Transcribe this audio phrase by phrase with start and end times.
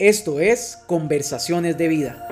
[0.00, 2.26] Esto es Conversaciones de Vida.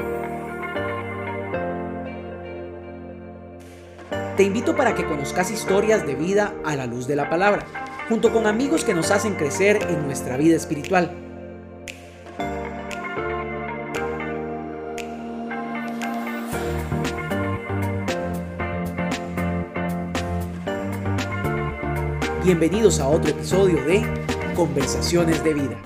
[4.37, 7.65] Te invito para que conozcas historias de vida a la luz de la palabra,
[8.09, 11.13] junto con amigos que nos hacen crecer en nuestra vida espiritual.
[22.43, 24.03] Bienvenidos a otro episodio de
[24.57, 25.81] Conversaciones de Vida.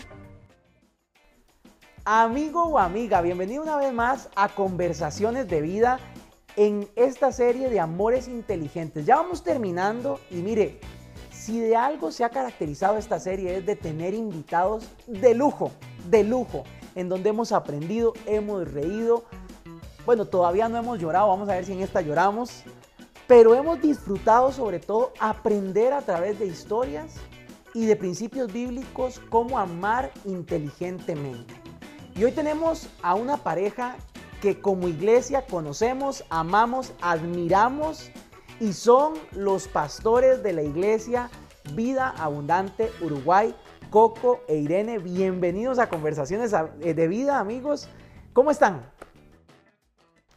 [2.08, 5.98] Amigo o amiga, bienvenido una vez más a Conversaciones de Vida
[6.54, 9.06] en esta serie de amores inteligentes.
[9.06, 10.78] Ya vamos terminando y mire,
[11.32, 15.72] si de algo se ha caracterizado esta serie es de tener invitados de lujo,
[16.08, 16.62] de lujo,
[16.94, 19.24] en donde hemos aprendido, hemos reído.
[20.04, 22.62] Bueno, todavía no hemos llorado, vamos a ver si en esta lloramos,
[23.26, 27.16] pero hemos disfrutado sobre todo aprender a través de historias
[27.74, 31.65] y de principios bíblicos cómo amar inteligentemente.
[32.18, 33.96] Y hoy tenemos a una pareja
[34.40, 38.10] que como iglesia conocemos, amamos, admiramos
[38.58, 41.28] y son los pastores de la iglesia
[41.74, 43.54] Vida Abundante Uruguay,
[43.90, 44.98] Coco e Irene.
[44.98, 47.90] Bienvenidos a Conversaciones de Vida, amigos.
[48.32, 48.80] ¿Cómo están?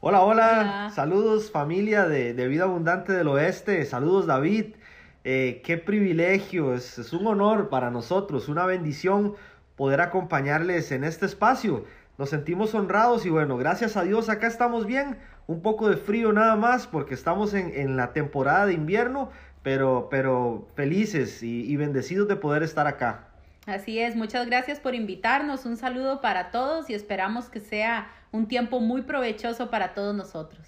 [0.02, 4.76] Hola, hola, saludos familia de, Vida Abundante del Oeste, saludos David,
[5.24, 9.36] eh, qué privilegio, es, un honor para nosotros, una bendición
[9.80, 11.86] poder acompañarles en este espacio.
[12.18, 16.34] Nos sentimos honrados y bueno, gracias a Dios acá estamos bien, un poco de frío
[16.34, 19.32] nada más porque estamos en, la temporada de invierno,
[19.64, 23.30] pero, pero felices y bendecidos de poder estar acá.
[23.68, 28.50] Así es, muchas gracias por invitarnos, un saludo para todos y esperamos que sea un
[28.50, 30.68] tiempo muy provechoso para todos nosotros.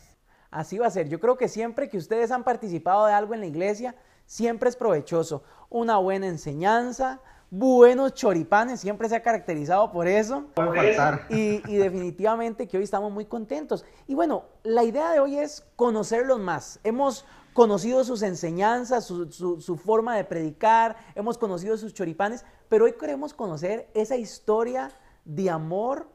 [0.52, 3.42] Así va a ser, yo creo que siempre que ustedes han participado de algo en
[3.42, 3.94] la iglesia,
[4.26, 7.20] siempre es provechoso, una buena enseñanza,
[7.52, 10.46] buenos choripanes, siempre se ha caracterizado por eso.
[11.30, 13.86] Y, y, definitivamente que hoy estamos muy contentos.
[14.08, 16.80] Y bueno, la idea de hoy es conocerlos más.
[16.84, 23.34] Hemos conocido sus enseñanzas, su, forma de predicar, hemos conocido sus choripanes, pero hoy queremos
[23.34, 24.92] conocer esa historia
[25.26, 26.08] de amor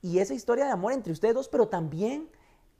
[0.00, 2.30] y esa historia de amor entre ustedes dos, pero también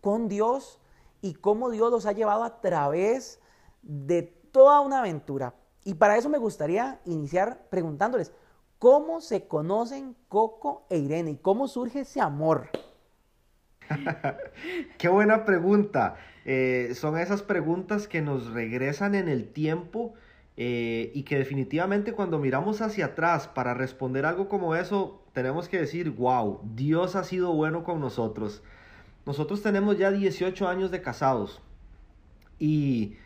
[0.01, 0.79] con Dios
[1.23, 3.41] y cómo Dios los ha llevado a través
[3.83, 5.55] de toda una aventura.
[5.85, 8.33] Y para eso me gustaría iniciar preguntándoles,
[8.79, 12.71] ¿cómo se conocen Coco e Irene y cómo surge ese amor?
[14.99, 16.17] Qué buena pregunta.
[16.47, 20.15] Eh, son esas preguntas que nos regresan en el tiempo
[20.57, 25.81] eh, y que definitivamente cuando miramos hacia atrás para responder algo como eso, tenemos que
[25.81, 28.63] decir, wow, Dios ha sido bueno con nosotros.
[29.27, 31.61] Nosotros tenemos ya 18 años de casados
[32.59, 33.17] y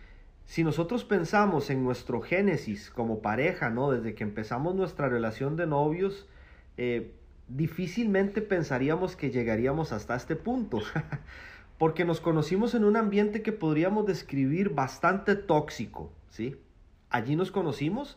[0.48, 3.90] si nosotros pensamos en nuestro génesis como pareja, ¿no?
[3.90, 6.26] Desde que empezamos nuestra relación de novios,
[6.78, 7.12] eh,
[7.48, 10.80] difícilmente pensaríamos que llegaríamos hasta este punto,
[11.78, 16.56] porque nos conocimos en un ambiente que podríamos describir bastante tóxico, ¿sí?
[17.10, 18.16] Allí nos conocimos,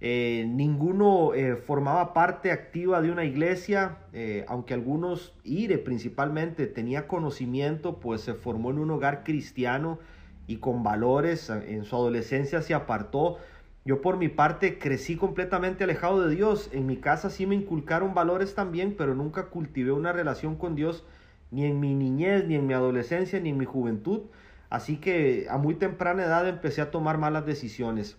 [0.00, 3.98] eh, ninguno eh, formaba parte activa de una iglesia,
[4.46, 9.98] aunque algunos, Ire principalmente, tenía conocimiento, pues se formó en un hogar cristiano
[10.46, 13.38] y con valores, en su adolescencia se apartó,
[13.84, 16.70] yo por mi parte crecí completamente alejado de Dios.
[16.72, 21.04] En mi casa sí me inculcaron valores también, pero nunca cultivé una relación con Dios
[21.50, 24.22] ni en mi niñez, ni en mi adolescencia, ni en mi juventud.
[24.70, 28.16] Así que a muy temprana edad empecé a tomar malas decisiones.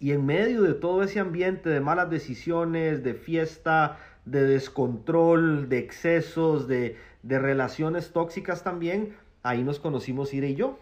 [0.00, 5.78] Y en medio de todo ese ambiente de malas decisiones, de fiesta, de descontrol, de
[5.78, 9.14] excesos, de, de relaciones tóxicas también,
[9.44, 10.76] ahí nos conocimos Ira y yo.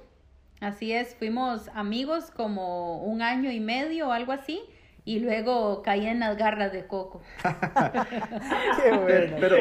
[0.61, 4.61] Así es, fuimos amigos como un año y medio o algo así.
[5.07, 7.23] Y luego caí en las garras de Coco.
[7.43, 9.57] qué bueno, pero,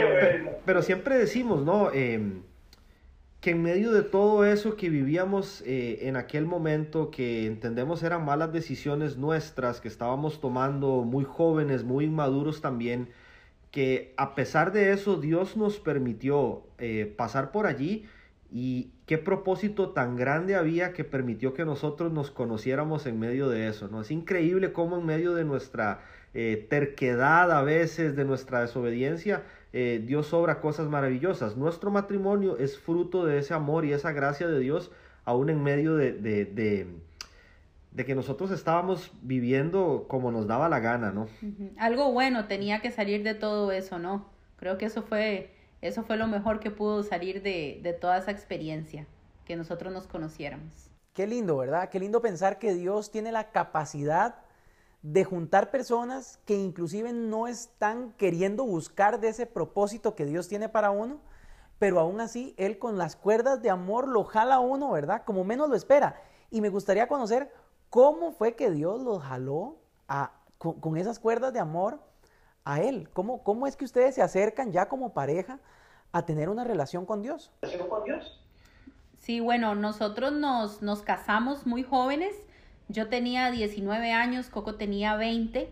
[0.66, 1.92] pero, siempre decimos, ¿no?
[1.94, 2.44] Em,
[3.40, 8.26] que en medio de todo eso que vivíamos eh, en aquel momento, que entendemos eran
[8.26, 13.08] malas decisiones nuestras, que estábamos tomando muy jóvenes, muy inmaduros también,
[13.72, 18.06] que a pesar de eso Dios nos permitió eh, pasar por allí
[18.52, 23.68] y qué propósito tan grande había que permitió que nosotros nos conociéramos en medio de
[23.68, 24.02] eso, ¿no?
[24.02, 26.02] Es increíble cómo en medio de nuestra
[26.34, 31.58] eh, terquedad a veces, de nuestra desobediencia, eh, Dios obra cosas maravillosas.
[31.58, 34.92] Nuestro matrimonio es fruto de ese amor y esa gracia de Dios,
[35.26, 36.88] aún en medio de, de, de,
[37.92, 41.28] de que nosotros estábamos viviendo como nos daba la gana, ¿no?
[41.78, 44.26] Algo bueno tenía que salir de todo eso, ¿no?
[44.58, 49.08] Creo que eso fue eso fue lo mejor que pudo salir de, toda esa experiencia,
[49.46, 50.90] que nosotros nos conociéramos.
[51.14, 51.90] Qué lindo, ¿verdad?
[51.90, 54.36] Qué lindo pensar que Dios tiene la capacidad
[55.02, 60.68] de juntar personas que inclusive no están queriendo buscar de ese propósito que Dios tiene
[60.68, 61.22] para uno,
[61.80, 65.24] pero aún así Él con las cuerdas de amor lo jala a uno, ¿verdad?
[65.26, 66.22] Como menos lo espera.
[66.52, 67.52] Y me gustaría conocer
[67.90, 69.78] cómo fue que Dios los jaló
[70.58, 72.00] con, esas cuerdas de amor
[72.70, 73.10] a Él.
[73.14, 75.60] ¿Cómo, ¿Cómo es que ustedes se acercan ya como pareja
[76.12, 77.52] a tener una relación con Dios?
[79.18, 82.36] Sí, bueno, nosotros nos, nos casamos muy jóvenes.
[82.88, 85.70] Yo tenía 19 años, Coco tenía 20.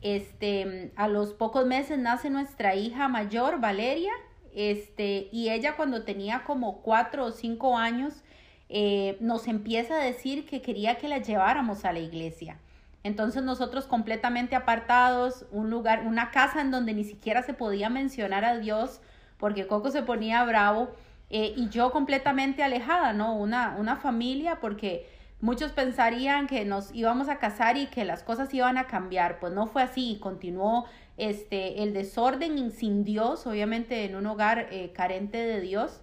[0.00, 4.12] Este, a los pocos meses nace nuestra hija mayor, Valeria,
[4.54, 8.22] este, y ella cuando tenía como cuatro o cinco años,
[8.68, 12.58] eh, nos empieza a decir que quería que la lleváramos a la iglesia.
[13.08, 18.44] Entonces nosotros completamente apartados, un lugar, una casa en donde ni siquiera se podía mencionar
[18.44, 19.00] a Dios,
[19.38, 20.90] porque Coco se ponía bravo,
[21.30, 23.34] eh, y yo completamente alejada, ¿no?
[23.34, 25.08] Una, una familia, porque
[25.40, 29.52] muchos pensarían que nos íbamos a casar y que las cosas iban a cambiar, pues
[29.52, 35.38] no fue así, continuó este, el desorden sin Dios, obviamente en un hogar eh, carente
[35.38, 36.00] de Dios,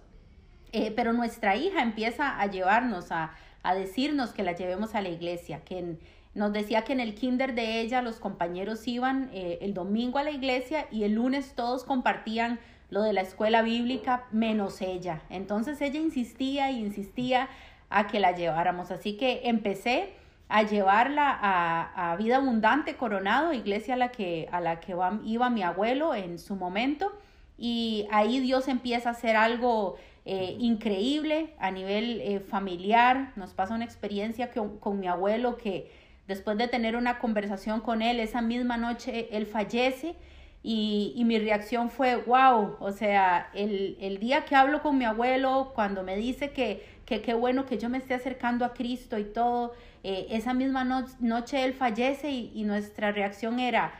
[0.72, 3.32] eh, pero nuestra hija empieza a llevarnos, a,
[3.62, 5.96] a, decirnos que la llevemos a la iglesia, que
[6.36, 10.22] nos decía que en el kinder de ella los compañeros iban eh, el domingo a
[10.22, 12.60] la iglesia y el lunes todos compartían
[12.90, 15.22] lo de la escuela bíblica menos ella.
[15.30, 17.48] Entonces ella insistía e insistía
[17.88, 18.90] a que la lleváramos.
[18.90, 20.12] Así que empecé
[20.48, 24.94] a llevarla a, a, Vida Abundante Coronado, iglesia a la que, a la que
[25.24, 27.10] iba mi abuelo en su momento.
[27.56, 29.96] Y ahí Dios empieza a hacer algo
[30.26, 33.32] eh, increíble a nivel eh, familiar.
[33.36, 38.20] Nos pasa una experiencia con mi abuelo que después de tener una conversación con él,
[38.20, 40.16] esa misma noche él fallece.
[40.62, 45.04] Y, y, mi reacción fue, wow, o sea, el, el, día que hablo con mi
[45.04, 49.24] abuelo, cuando me dice que qué bueno que yo me esté acercando a Cristo y
[49.24, 50.84] todo, eh, esa misma
[51.20, 53.92] noche él fallece y, nuestra reacción era,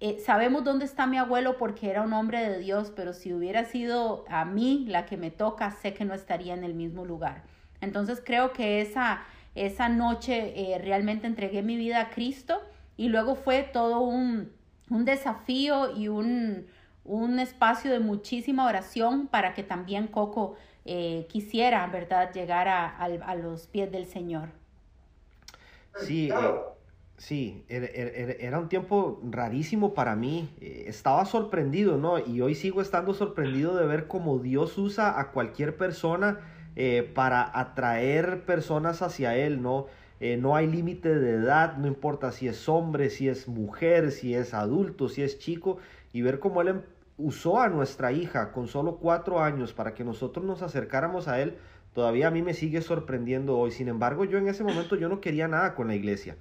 [0.00, 3.64] eh, sabemos dónde está mi abuelo porque era un hombre de Dios, pero si hubiera
[3.64, 7.42] sido a mí la que me toca, sé que no estaría en el mismo lugar.
[7.80, 9.22] Entonces creo que esa,
[9.54, 12.60] esa noche eh, realmente entregué mi vida a Cristo
[12.96, 14.52] y luego fue todo un,
[14.90, 16.66] un desafío y un,
[17.04, 20.56] un, espacio de muchísima oración para que también Coco
[21.28, 24.48] quisiera, ¿verdad?, llegar a, a los pies del Señor.
[26.00, 26.60] Sí, eh,
[27.16, 30.48] sí, era, un tiempo rarísimo para mí.
[30.60, 32.18] Eh, estaba sorprendido, ¿no?
[32.18, 36.40] Y hoy sigo estando sorprendido de ver cómo Dios usa a cualquier persona
[36.76, 39.86] eh, para atraer personas hacia Él, ¿no?
[40.38, 44.54] no hay límite de edad, no importa si es hombre, si es mujer, si es
[44.54, 45.78] adulto, si es chico,
[46.12, 46.80] y ver cómo Él em,
[47.16, 51.58] usó a nuestra hija con solo cuatro años para que nosotros nos acercáramos a Él
[51.94, 53.70] todavía a mí me sigue sorprendiendo hoy.
[53.70, 56.36] Sin embargo, yo en ese momento yo no quería nada con la iglesia.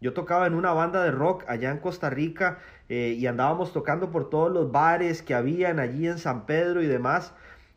[0.00, 2.58] Yo tocaba en una banda de rock allá en Costa Rica
[2.88, 6.86] eh, y andábamos tocando por todos los bares que habían allí en San Pedro y
[6.86, 7.32] demás.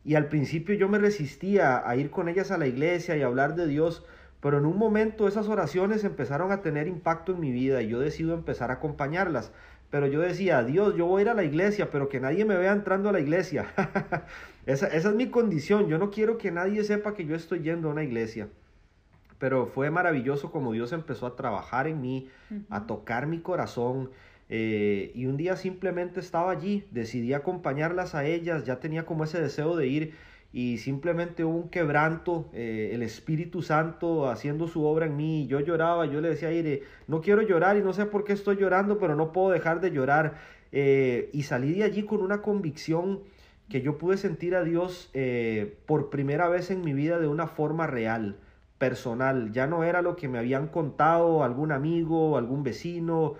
[0.08, 3.56] Y al principio yo me resistía a ir con ellas a la iglesia y hablar
[3.56, 4.06] de Dios,
[4.40, 8.00] pero en un momento esas oraciones empezaron a tener impacto en mi vida y yo
[8.00, 9.52] decido empezar a acompañarlas.
[9.90, 12.56] Pero yo decía, Dios, yo voy a ir a la iglesia, pero que nadie me
[12.56, 13.66] vea entrando a la iglesia.
[14.66, 15.88] esa, esa, es mi condición.
[15.88, 18.48] Yo no quiero que nadie sepa que yo estoy yendo a una iglesia.
[19.38, 22.30] Pero fue maravilloso como Dios empezó a trabajar en mí,
[22.70, 24.08] a tocar mi corazón.
[24.50, 29.40] Eh, y un día simplemente estaba allí, decidí acompañarlas a ellas, ya tenía como ese
[29.40, 30.14] deseo de ir
[30.52, 35.60] y simplemente hubo un quebranto, eh, el Espíritu Santo haciendo su obra en mí, yo
[35.60, 38.56] lloraba, yo le decía a Ire, no quiero llorar y no sé por qué estoy
[38.56, 40.36] llorando, pero no puedo dejar de llorar.
[40.72, 43.20] Eh, y salí de allí con una convicción
[43.68, 45.12] que yo pude sentir a Dios
[45.84, 48.38] por primera vez en mi vida de una forma real,
[48.78, 49.52] personal.
[49.52, 53.34] Ya no era lo que me habían contado algún amigo, algún vecino,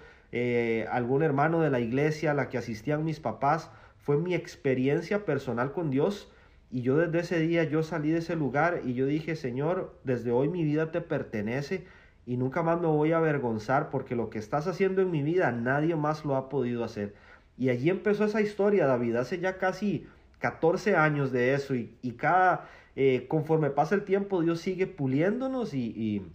[0.91, 3.71] algún hermano de la iglesia a la que asistían mis papás.
[3.97, 6.31] Fue mi experiencia personal con Dios
[6.71, 10.33] y yo desde ese día yo salí de ese lugar y yo dije, Señor, desde
[10.33, 11.87] hoy mi vida te pertenece
[12.27, 15.51] y nunca más me voy a avergonzar porque lo que estás haciendo en mi vida
[15.51, 17.15] nadie más lo ha podido hacer.
[17.57, 20.07] Y allí empezó esa historia, David, hace ya casi
[20.41, 25.73] 14 años de eso y, y cada, eh, conforme pasa el tiempo, Dios sigue puliéndonos
[25.73, 26.33] y, y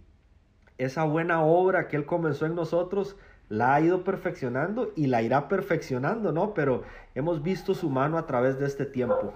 [0.78, 3.16] esa buena obra que Él comenzó en nosotros
[3.48, 6.54] la ha ido perfeccionando y la irá perfeccionando, ¿no?
[6.54, 6.82] Pero
[7.14, 9.32] hemos visto su mano a través de este tiempo.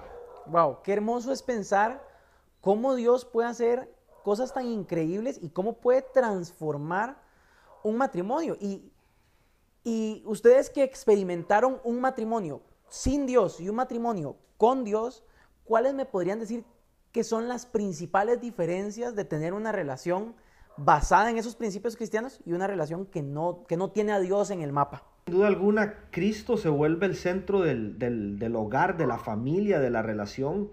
[0.46, 2.02] Wow, qué hermoso es pensar
[2.60, 3.92] cómo Dios puede hacer
[4.24, 7.20] cosas tan increíbles y cómo puede transformar
[7.82, 8.56] un matrimonio.
[8.60, 8.90] Y,
[9.84, 15.24] y ustedes que experimentaron un matrimonio sin Dios y un matrimonio con Dios,
[15.64, 16.64] ¿cuáles me podrían decir
[17.12, 20.34] que son las principales diferencias de tener una relación
[20.78, 24.50] basada en esos principios cristianos y una relación que no, que no tiene a Dios
[24.50, 25.02] en el mapa.
[25.26, 29.90] Sin duda alguna, Cristo se vuelve el centro del, del, hogar, de la familia, de
[29.90, 30.70] la relación,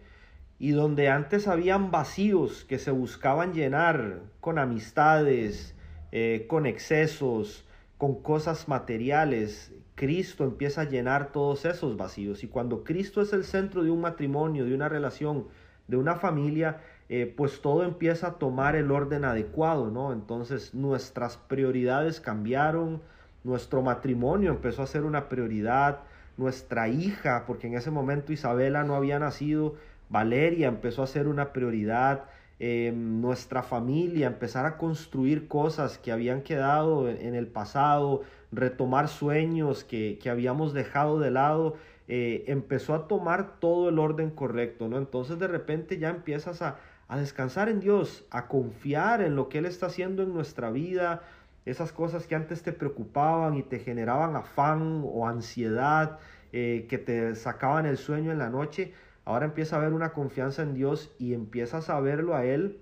[0.59, 5.75] y donde antes habían vacíos que se buscaban llenar con amistades,
[6.13, 7.65] eh, con excesos,
[7.97, 12.43] con cosas materiales, Cristo empieza a llenar todos esos vacíos.
[12.43, 15.47] Y cuando Cristo es el centro de un matrimonio, de una relación,
[15.87, 20.11] de una familia, eh, pues todo empieza a tomar el orden adecuado, ¿no?
[20.11, 23.01] Entonces nuestras prioridades cambiaron,
[23.43, 25.99] nuestro matrimonio empezó a ser una prioridad,
[26.37, 29.75] nuestra hija, porque en ese momento Isabela no había nacido,
[30.09, 32.25] Valeria empezó a ser una prioridad,
[32.59, 39.83] eh, nuestra familia, empezar a construir cosas que habían quedado en, el pasado, retomar sueños
[39.83, 41.75] que, que habíamos dejado de lado,
[42.07, 44.97] eh, empezó a tomar todo el orden correcto, ¿no?
[44.97, 49.59] Entonces de repente ya empiezas a, a descansar en Dios, a confiar en lo que
[49.59, 51.23] Él está haciendo en nuestra vida,
[51.65, 56.19] esas cosas que antes te preocupaban y te generaban afán o ansiedad,
[56.53, 58.93] eh, que te sacaban el sueño en la noche,
[59.25, 62.79] ahora empieza a haber una confianza en Dios y empiezas a verlo a Él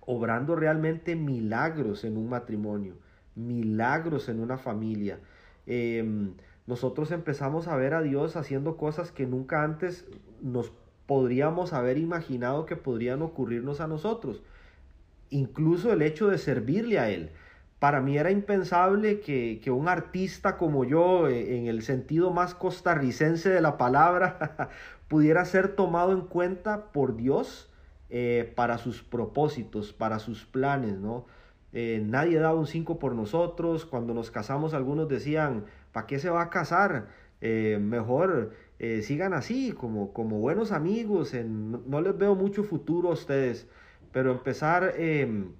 [0.00, 2.94] obrando realmente milagros en un matrimonio,
[3.36, 5.20] milagros en una familia.
[5.66, 6.34] Em,
[6.66, 10.06] nosotros empezamos a ver a Dios haciendo cosas que nunca antes
[10.40, 10.72] nos
[11.06, 14.42] podríamos haber imaginado que podrían ocurrirnos a nosotros.
[15.30, 17.30] Incluso el hecho de servirle a Él.
[17.80, 23.48] Para mí era impensable que, un artista como yo, eh, en el sentido más costarricense
[23.48, 24.68] de la palabra,
[25.08, 27.70] pudiera ser tomado en cuenta por Dios
[28.10, 31.26] eh, para sus propósitos, para sus planes, ¿no?
[31.72, 33.86] Eh, nadie daba un 5 por nosotros.
[33.86, 37.08] Cuando nos casamos, algunos decían, ¿para qué se va a casar?
[37.42, 41.34] mejor eh, sigan así, como, como buenos amigos.
[41.34, 43.68] En, no les veo mucho futuro a ustedes,
[44.10, 45.52] pero empezar em,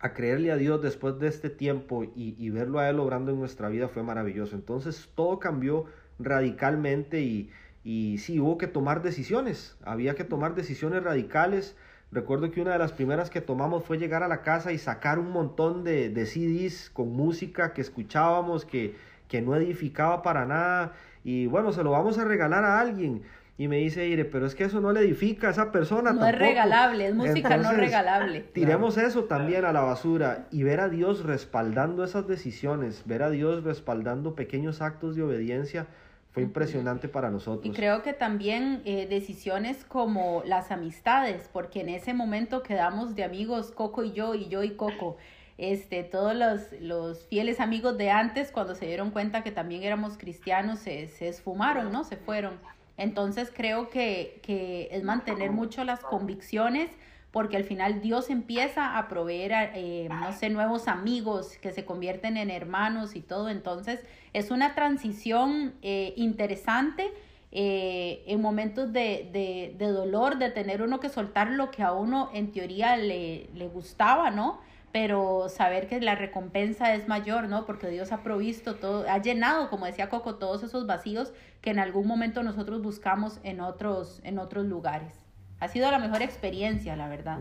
[0.00, 3.38] a creerle a Dios después de este tiempo y, y, verlo a Él obrando en
[3.38, 4.56] nuestra vida fue maravilloso.
[4.56, 5.84] Entonces todo cambió
[6.18, 7.50] radicalmente y,
[7.84, 11.76] y sí, hubo que tomar decisiones, había que tomar decisiones radicales.
[12.12, 15.18] Recuerdo que una de las primeras que tomamos fue llegar a la casa y sacar
[15.18, 18.94] un montón de, de CDs con música que escuchábamos, que,
[19.34, 20.92] que no edificaba para nada
[21.24, 23.22] y bueno, se lo vamos a regalar a alguien.
[23.58, 26.12] Y me dice, Ire, pero es que eso no le edifica a esa persona.
[26.12, 28.42] No es regalable, es música no regalable.
[28.52, 33.30] Tiremos eso también a la basura y ver a Dios respaldando esas decisiones, ver a
[33.30, 35.88] Dios respaldando pequeños actos de obediencia,
[36.30, 37.66] fue impresionante para nosotros.
[37.66, 43.24] Y creo que también eh, decisiones como las amistades, porque en ese momento quedamos de
[43.24, 45.16] amigos Coco y yo, y yo y Coco
[45.56, 46.34] este, todos
[46.80, 51.28] los, fieles amigos de antes, cuando se dieron cuenta que también éramos cristianos, se, se
[51.28, 52.04] esfumaron, ¿no?
[52.04, 52.58] Se fueron.
[52.96, 56.90] Entonces creo que, que, es mantener mucho las convicciones,
[57.30, 62.36] porque al final Dios empieza a proveer, eh, no sé, nuevos amigos que se convierten
[62.36, 63.48] en hermanos y todo.
[63.48, 64.00] Entonces
[64.32, 67.12] es una transición eh, interesante.
[67.56, 71.92] Eh, en momentos de, de, de, dolor, de tener uno que soltar lo que a
[71.92, 74.58] uno en teoría le, le gustaba, ¿no?
[74.94, 77.66] Pero saber que la recompensa es mayor, ¿no?
[77.66, 81.80] Porque Dios ha provisto todo, ha llenado, como decía Coco, todos esos vacíos que en
[81.80, 85.12] algún momento nosotros buscamos en otros, en otros lugares.
[85.58, 87.40] Ha sido la mejor experiencia, la verdad.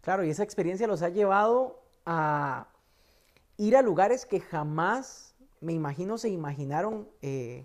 [0.00, 2.66] Claro, y esa experiencia los ha llevado a
[3.58, 7.64] ir a lugares que jamás, me imagino, se imaginaron eh,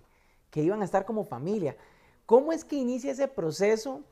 [0.52, 1.76] que iban a estar como familia.
[2.24, 4.04] ¿Cómo es que inicia ese proceso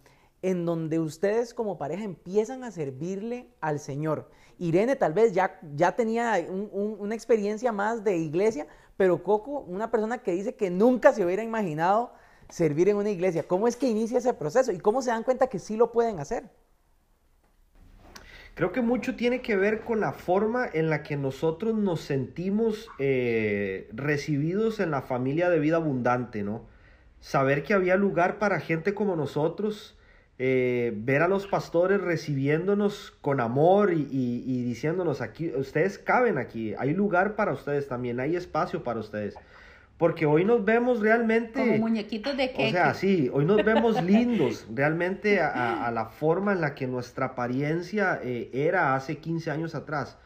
[0.42, 4.28] en donde ustedes como pareja empiezan a servirle al Señor?
[4.58, 10.18] Irene tal vez ya, ya tenía una experiencia más de iglesia, pero Coco, una persona
[10.18, 12.12] que dice que nunca se hubiera imaginado
[12.48, 13.42] servir en una iglesia.
[13.42, 16.20] ¿Cómo es que inicia ese proceso y cómo se dan cuenta que sí lo pueden
[16.20, 16.44] hacer?
[18.54, 22.88] Creo que mucho tiene que ver con la forma en la que nosotros nos sentimos
[22.98, 26.64] eh, recibidos en la familia de vida abundante, ¿no?
[27.20, 29.95] Saber que había lugar para gente como nosotros,
[30.38, 36.92] eh, ver a los pastores recibiéndonos con amor y, diciéndonos aquí, ustedes caben aquí, hay
[36.92, 39.34] lugar para ustedes también, hay espacio para ustedes.
[39.96, 41.58] Porque hoy nos vemos realmente...
[41.58, 46.52] Como muñequitos de qué O sea, sí, hoy nos vemos lindos, realmente a, la forma
[46.52, 50.18] en la que nuestra apariencia eh, era hace 15 años atrás.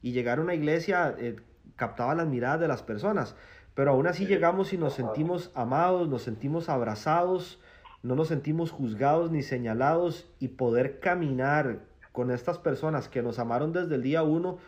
[0.00, 1.36] Y llegar a una iglesia eh,
[1.76, 3.36] captaba las miradas de las personas.
[3.74, 7.60] Pero aún así llegamos y nos sentimos amados, nos sentimos abrazados,
[8.02, 11.80] no nos sentimos juzgados ni señalados y poder caminar
[12.12, 14.58] con estas personas que nos amaron desde el día uno,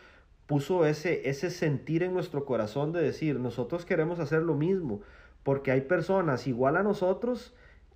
[0.46, 5.00] puso ese, ese sentir en nuestro corazón de decir, nosotros queremos hacer lo mismo,
[5.42, 7.54] porque hay personas igual a nosotros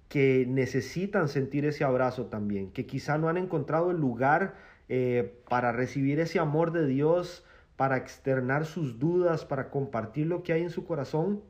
[0.09, 4.55] que necesitan sentir ese abrazo también, que quizá no han encontrado el lugar
[4.89, 7.45] eh, para recibir ese amor de Dios,
[7.77, 11.43] para externar sus dudas, para compartir lo que hay en su corazón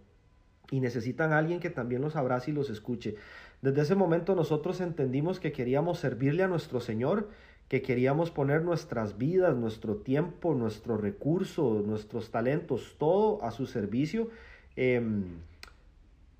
[0.70, 3.16] y necesitan a alguien que también los abrace y los escuche.
[3.64, 7.30] Desde ese momento nosotros entendimos que queríamos servirle a nuestro Señor,
[7.68, 14.28] que queríamos poner nuestras vidas, nuestro tiempo, nuestros recursos, nuestros talentos, todo a su servicio.
[14.76, 15.25] Em,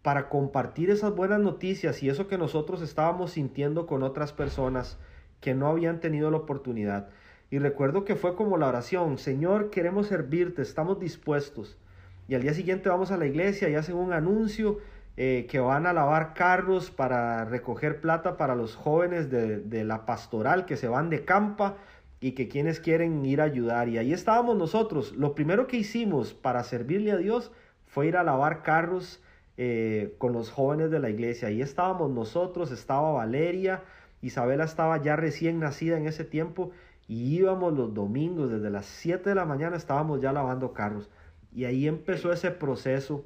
[0.03, 4.99] para compartir esas buenas noticias y eso que nosotros estábamos sintiendo con otras personas
[5.41, 7.09] que no habían tenido la oportunidad.
[7.51, 11.79] Y recuerdo que fue como la oración, Señor, queremos servirte, estamos dispuestos.
[12.29, 14.81] Y al día siguiente vamos a la iglesia y hacen un anuncio
[15.17, 20.07] eh, que van a lavar carros para recoger plata para los jóvenes de, de la
[20.07, 21.77] pastoral que se van de campa
[22.21, 23.89] y que quienes quieren ir a ayudar.
[23.89, 25.13] Y ahí estábamos nosotros.
[25.13, 27.53] Lo primero que hicimos para servirle a Dios
[27.87, 29.23] fue ir a lavar carros
[29.57, 31.49] eh, con los jóvenes de la iglesia.
[31.49, 33.83] Ahí estábamos nosotros, estaba Valeria,
[34.21, 36.73] Isabela estaba ya recién nacida en ese tiempo
[37.07, 41.09] y íbamos los domingos desde las 7 de la mañana estábamos ya lavando carros.
[41.53, 43.25] Y ahí empezó ese proceso,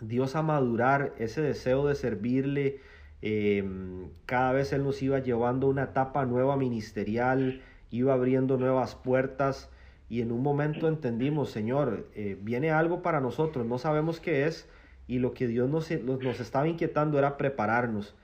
[0.00, 2.80] Dios a madurar ese deseo de servirle.
[3.22, 9.70] Em, cada vez Él nos iba llevando una etapa nueva ministerial, iba abriendo nuevas puertas
[10.08, 14.68] y en un momento entendimos, Señor, eh, viene algo para nosotros, no sabemos qué es,
[15.08, 18.14] y lo que Dios nos, nos, estaba inquietando era prepararnos.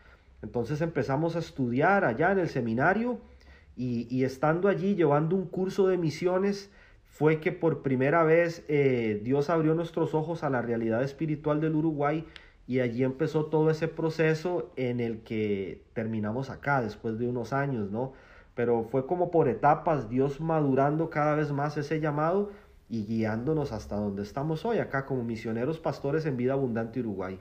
[0.42, 3.18] Entonces empezamos a estudiar allá en el seminario
[3.76, 6.70] y, estando allí llevando un curso de misiones,
[7.12, 11.76] fue que por primera vez eh, Dios abrió nuestros ojos a la realidad espiritual del
[11.76, 12.26] Uruguay
[12.66, 17.90] y allí empezó todo ese proceso en el que terminamos acá después de unos años,
[17.90, 18.14] ¿no?
[18.54, 22.50] Pero fue como por etapas, Dios madurando cada vez más ese llamado
[22.88, 27.38] y guiándonos hasta donde estamos hoy, acá como misioneros pastores en Vida Abundante Uruguay.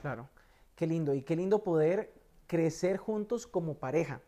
[0.00, 0.28] Claro,
[0.74, 2.12] qué lindo, y qué lindo poder
[2.48, 4.22] crecer juntos como pareja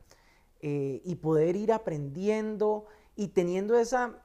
[0.61, 4.21] eh, y poder ir aprendiendo y teniendo esa,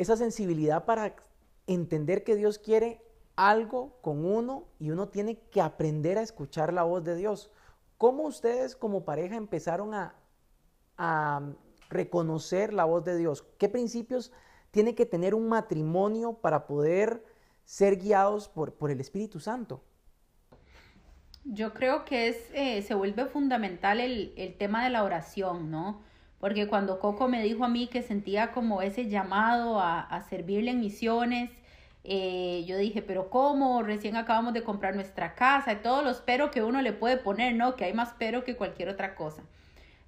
[0.00, 1.16] esa sensibilidad para
[1.66, 3.02] entender que Dios quiere
[3.36, 7.50] algo con uno y uno tiene que aprender a escuchar la voz de Dios.
[7.96, 10.14] ¿Cómo ustedes como pareja empezaron a,
[10.96, 11.42] a
[11.90, 13.44] reconocer la voz de Dios?
[13.58, 14.32] ¿Qué principios
[14.70, 17.24] tiene que tener un matrimonio para poder
[17.64, 19.82] ser guiados por, por el Espíritu Santo?
[21.44, 26.02] Yo creo que es, eh, se vuelve fundamental el, el, tema de la oración, ¿no?
[26.40, 30.70] Porque cuando Coco me dijo a mí que sentía como ese llamado a, a servirle
[30.70, 31.50] en misiones,
[32.10, 33.82] eh, yo dije, pero ¿cómo?
[33.82, 37.54] Recién acabamos de comprar nuestra casa y todos los pero que uno le puede poner,
[37.54, 37.76] ¿no?
[37.76, 39.42] Que hay más pero que cualquier otra cosa.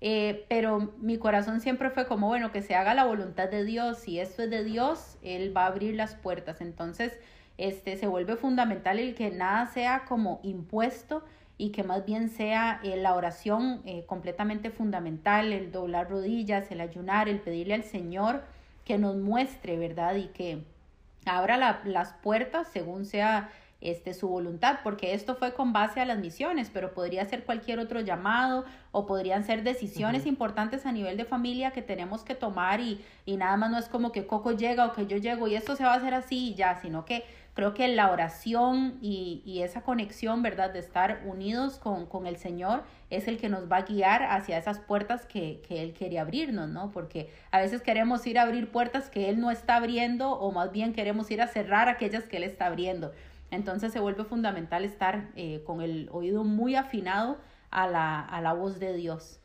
[0.00, 3.98] Eh, pero mi corazón siempre fue como, bueno, que se haga la voluntad de Dios.
[3.98, 6.62] Si esto es de Dios, Él va a abrir las puertas.
[6.62, 7.18] Entonces,
[7.58, 11.22] este, se vuelve fundamental el que nada sea como impuesto
[11.60, 16.80] y que más bien sea eh, la oración eh, completamente fundamental, el doblar rodillas, el
[16.80, 18.42] ayunar, el pedirle al Señor
[18.86, 20.14] que nos muestre, ¿verdad?
[20.14, 20.64] Y que
[21.26, 23.50] abra las puertas según sea
[23.82, 27.78] este, su voluntad, porque esto fue con base a las misiones, pero podría ser cualquier
[27.78, 32.80] otro llamado o podrían ser decisiones importantes a nivel de familia que tenemos que tomar
[32.80, 35.56] y, y nada más no es como que Coco llega o que yo llego y
[35.56, 39.42] esto se va a hacer así y ya, sino que creo que la oración y,
[39.44, 43.70] y esa conexión, ¿verdad?, de estar unidos con, con, el Señor es el que nos
[43.70, 46.90] va a guiar hacia esas puertas que, que Él quiere abrirnos, ¿no?
[46.92, 50.70] Porque a veces queremos ir a abrir puertas que Él no está abriendo o más
[50.70, 53.12] bien queremos ir a cerrar aquellas que Él está abriendo.
[53.50, 57.38] Entonces se vuelve fundamental estar eh, con el oído muy afinado
[57.70, 59.40] a la, a la voz de Dios.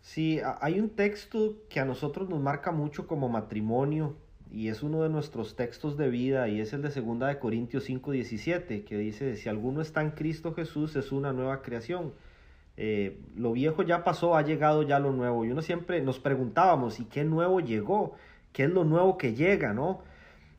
[0.00, 4.16] Sí, hay un texto que a nosotros nos marca mucho como matrimonio
[4.50, 7.88] y es uno de nuestros textos de vida y es el de 2 de Corintios
[7.88, 12.12] 5:17 que dice, si alguno está en Cristo Jesús es una nueva creación.
[12.78, 15.44] Eh, lo viejo ya pasó, ha llegado ya lo nuevo.
[15.44, 18.14] Y uno siempre nos preguntábamos, ¿y qué nuevo llegó?
[18.52, 20.02] ¿Qué es lo nuevo que llega, no?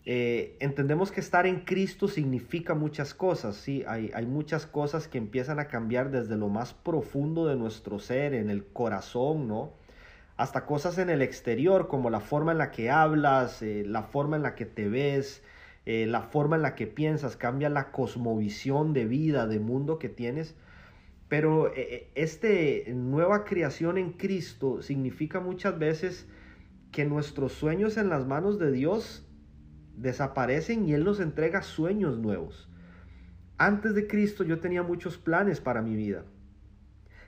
[0.05, 5.17] Eh, entendemos que estar en Cristo significa muchas cosas, sí, hay, hay, muchas cosas que
[5.17, 9.73] empiezan a cambiar desde lo más profundo de nuestro ser, en el corazón, ¿no?
[10.37, 14.37] Hasta cosas en el exterior, como la forma en la que hablas, eh, la forma
[14.37, 15.43] en la que te ves,
[15.85, 20.09] eh, la forma en la que piensas, cambia la cosmovisión de vida, de mundo que
[20.09, 20.55] tienes.
[21.27, 21.73] Pero
[22.15, 26.25] este nueva creación en Cristo significa muchas veces
[26.91, 29.27] que nuestros sueños en las manos de Dios
[29.97, 32.69] desaparecen y Él nos entrega sueños nuevos.
[33.57, 36.23] Antes de Cristo yo tenía muchos planes para mi vida.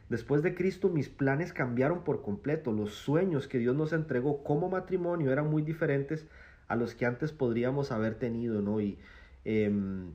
[0.10, 2.72] Después de Cristo mis planes cambiaron por completo.
[2.72, 6.26] Los sueños que Dios nos entregó como matrimonio eran muy diferentes
[6.68, 8.82] a los que antes podríamos haber tenido, ¿no?
[8.82, 8.98] Y
[9.46, 10.12] em,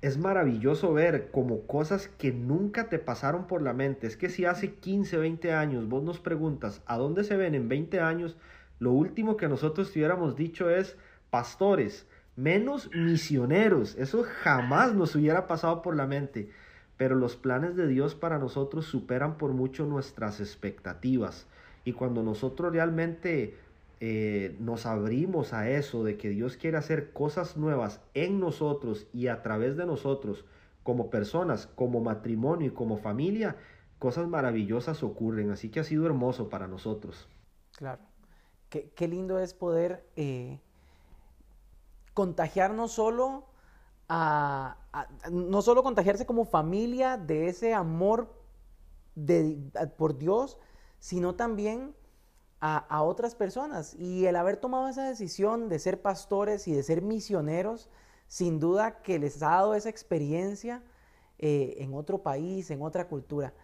[0.00, 4.06] es maravilloso ver como cosas que nunca te pasaron por la mente.
[4.06, 7.68] Es que si hace 15, 20 años vos nos preguntas a dónde se ven en
[7.68, 8.36] 20 años,
[8.78, 10.96] lo último que nosotros hubiéramos dicho es
[11.30, 12.06] pastores,
[12.36, 13.96] menos misioneros.
[13.96, 16.50] Eso jamás nos hubiera pasado por la mente.
[16.98, 21.46] Pero los planes de Dios para nosotros superan por mucho nuestras expectativas.
[21.84, 23.56] Y cuando nosotros realmente
[24.00, 29.28] eh, nos abrimos a eso de que Dios quiere hacer cosas nuevas en nosotros y
[29.28, 30.44] a través de nosotros
[30.82, 33.56] como personas, como matrimonio y como familia,
[33.98, 35.50] cosas maravillosas ocurren.
[35.50, 37.28] Así que ha sido hermoso para nosotros.
[37.76, 38.02] Claro.
[38.70, 40.60] Qué, lindo es poder eh,
[42.12, 43.46] contagiarnos solo
[44.08, 44.76] a,
[45.30, 48.34] no solo contagiarse como familia de ese amor
[49.14, 49.58] de,
[49.96, 50.58] por Dios,
[50.98, 51.94] sino también
[52.60, 53.94] a, otras personas.
[53.94, 57.88] Y el haber tomado esa decisión de ser pastores y de ser misioneros,
[58.26, 60.82] sin duda que les ha dado esa experiencia
[61.38, 63.54] eh, en otro país, en otra cultura.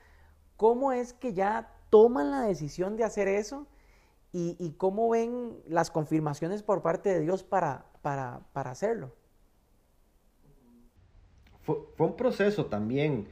[0.57, 3.67] ¿Cómo es que ya toman la decisión de hacer eso?
[4.37, 9.13] ¿Y, cómo ven las confirmaciones por parte de Dios para, para, hacerlo?
[11.65, 13.27] Fue, un proceso también.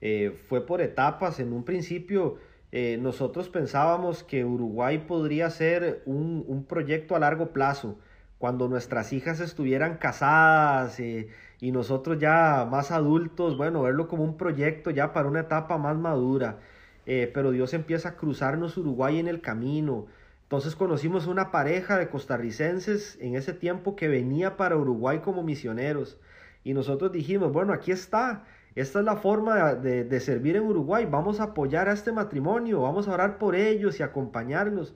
[0.00, 1.40] Eh, fue por etapas.
[1.40, 2.36] En un principio
[2.72, 7.98] eh, nosotros pensábamos que Uruguay podría ser un, proyecto a largo plazo,
[8.38, 11.28] cuando nuestras hijas estuvieran casadas eh,
[11.60, 15.96] y nosotros ya más adultos, bueno, verlo como un proyecto ya para una etapa más
[15.96, 16.58] madura.
[17.06, 20.06] Pero Dios empieza a cruzarnos Uruguay en el camino.
[20.42, 26.18] Entonces conocimos una pareja de costarricenses en ese tiempo que venía para Uruguay como misioneros.
[26.66, 28.42] Y nosotros dijimos, bueno, aquí está,
[28.74, 31.06] esta es la forma de, servir en Uruguay.
[31.08, 34.92] Vamos a apoyar a este matrimonio, vamos a orar por ellos y acompañarlos.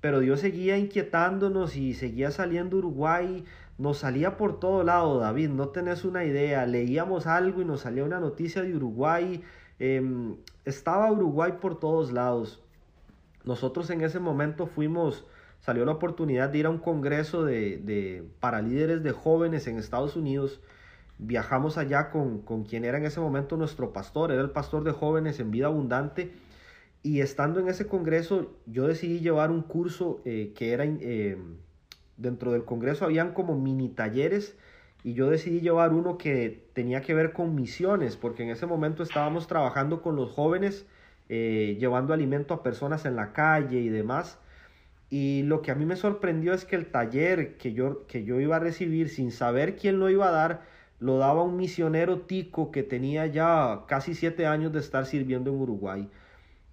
[0.00, 3.44] Pero Dios seguía inquietándonos y seguía saliendo Uruguay.
[3.76, 6.64] Nos salía por todo lado, David, no tenés una idea.
[6.64, 9.44] Leíamos algo y nos salía una noticia de Uruguay.
[9.78, 12.62] Em, estaba Uruguay por todos lados.
[13.44, 15.26] Nosotros en ese momento fuimos,
[15.58, 19.76] salió la oportunidad de ir a un congreso de, de, para líderes de jóvenes en
[19.76, 20.62] Estados Unidos
[21.20, 25.38] viajamos allá con, quien era en ese momento nuestro pastor, era el pastor de jóvenes
[25.40, 26.32] en vida abundante.
[27.02, 31.38] Y estando en ese congreso, yo decidí llevar un curso eh, que era, eh,
[32.16, 34.56] dentro del congreso habían como mini talleres
[35.02, 39.02] y yo decidí llevar uno que tenía que ver con misiones, porque en ese momento
[39.02, 40.86] estábamos trabajando con los jóvenes,
[41.28, 44.38] eh, llevando alimento a personas en la calle y demás.
[45.08, 48.40] Y lo que a mí me sorprendió es que el taller que yo, que yo
[48.40, 50.62] iba a recibir sin saber quién lo iba a dar,
[51.00, 55.56] lo daba un misionero tico que tenía ya casi siete años de estar sirviendo en
[55.56, 56.08] Uruguay.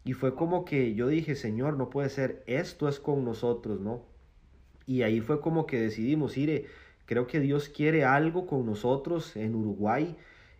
[0.04, 4.04] Y fue como que yo dije, Señor, no puede ser, esto es con nosotros, ¿no?
[4.86, 6.66] Y ahí fue como que decidimos, ire,
[7.06, 10.16] creo que Dios quiere algo con nosotros en Uruguay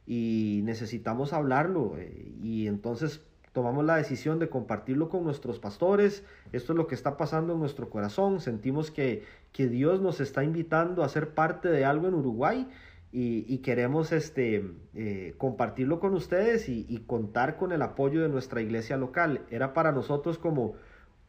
[0.06, 1.96] y necesitamos hablarlo.
[2.42, 6.24] Y entonces tomamos la decisión de compartirlo con nuestros pastores.
[6.54, 8.40] Esto es lo que está pasando en nuestro corazón.
[8.40, 12.68] Sentimos que, que Dios nos está invitando a ser parte de algo en Uruguay
[13.12, 18.98] y, queremos este, eh, compartirlo con ustedes y, contar con el apoyo de nuestra iglesia
[18.98, 19.42] local.
[19.50, 20.74] Era para nosotros como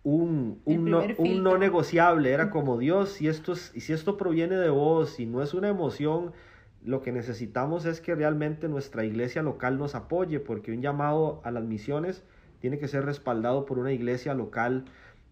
[0.02, 4.56] un, un, no, un no, negociable, era como Dios, si esto, es, si esto proviene
[4.56, 6.32] de vos, si no es una emoción,
[6.84, 11.50] lo que necesitamos es que realmente nuestra iglesia local nos apoye, porque un llamado a
[11.50, 12.24] las misiones
[12.60, 14.84] tiene que ser respaldado por una iglesia local.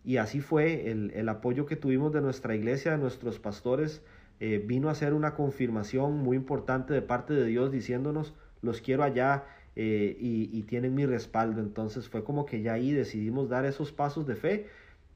[0.05, 4.03] Y así fue el, el apoyo que tuvimos de nuestra iglesia, de nuestros pastores
[4.39, 9.03] eh, vino a ser una confirmación muy importante de parte de Dios diciéndonos, los quiero
[9.03, 9.45] allá
[9.77, 11.61] eh, y, tienen mi respaldo.
[11.61, 14.67] Entonces fue como que ya ahí decidimos dar esos pasos de fe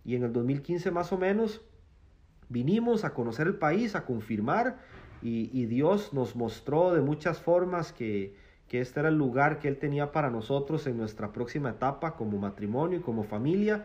[0.04, 1.62] y en el 2015 más o menos
[2.48, 4.78] vinimos a conocer el país, a confirmar
[5.22, 8.34] y, Dios nos mostró de muchas formas que,
[8.68, 12.38] que este era el lugar que Él tenía para nosotros en nuestra próxima etapa como
[12.38, 13.84] matrimonio y como familia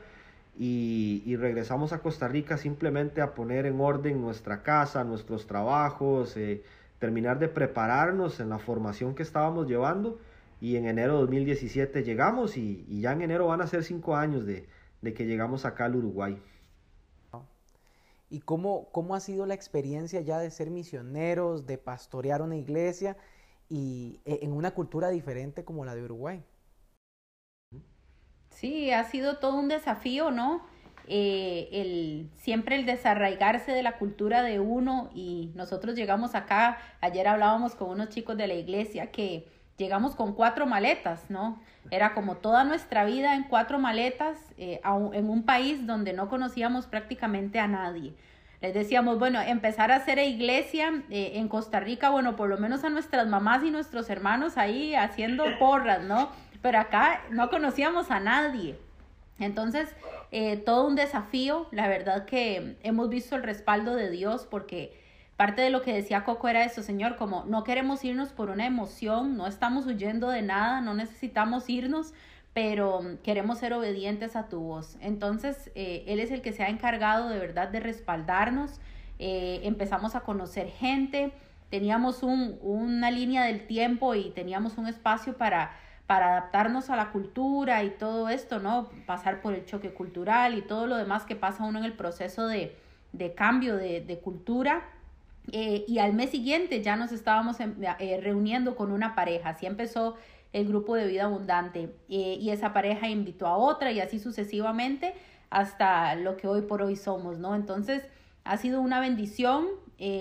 [0.57, 6.63] y, regresamos a Costa Rica simplemente a poner en orden nuestra casa, nuestros trabajos, eh,
[6.99, 10.17] terminar de prepararnos en la formación que estábamos llevando
[10.61, 14.45] y en enero de 2017 llegamos y, ya en enero van a ser cinco años
[14.45, 14.67] de,
[15.13, 16.41] que llegamos acá al Uruguay.
[18.29, 23.17] ¿Y cómo, cómo ha sido la experiencia ya de ser misioneros, de pastorear una iglesia
[23.69, 26.43] y e, en una cultura diferente como la de Uruguay?
[28.55, 30.61] Sí, ha sido todo un desafío, ¿no?
[31.07, 37.27] Eh, el, siempre el desarraigarse de la cultura de uno y nosotros llegamos acá, ayer
[37.27, 39.45] hablábamos con unos chicos de la iglesia que
[39.77, 41.61] llegamos con cuatro maletas, ¿no?
[41.91, 44.79] Era como toda nuestra vida en cuatro maletas eh,
[45.13, 48.13] en un país donde no conocíamos prácticamente a nadie.
[48.61, 52.85] les decíamos, bueno, empezar a hacer iglesia eh, en Costa Rica, bueno, por lo menos
[52.85, 56.29] a nuestras mamás y nuestros hermanos ahí haciendo porras, ¿no?
[56.65, 58.75] Pero acá no conocíamos a nadie.
[59.37, 59.87] Entonces,
[60.31, 64.99] eh, todo un desafío, la verdad que hemos visto el respaldo de Dios porque
[65.37, 68.65] parte de lo que decía Coco era eso, Señor, como no queremos irnos por una
[68.65, 72.15] emoción, no estamos huyendo de nada, no necesitamos irnos,
[72.55, 74.97] pero queremos ser obedientes a tu voz.
[75.01, 78.79] Entonces, eh, Él es el que se ha encargado de verdad de respaldarnos.
[79.19, 81.31] Eh, empezamos a conocer gente,
[81.69, 87.11] teníamos un, una línea del tiempo y teníamos un espacio para para adaptarnos a la
[87.11, 88.89] cultura y todo esto, ¿no?
[89.05, 92.47] Pasar por el choque cultural y todo lo demás que pasa uno en el proceso
[92.47, 92.75] de,
[93.11, 94.83] de cambio de, de cultura.
[95.51, 100.15] Eh, y al mes siguiente ya nos estábamos eh, reuniendo con una pareja, así empezó
[100.53, 105.13] el grupo de vida abundante eh, y esa pareja invitó a otra y así sucesivamente
[105.51, 107.53] hasta lo que hoy por hoy somos, ¿no?
[107.53, 108.07] Entonces
[108.43, 109.67] ha sido una bendición,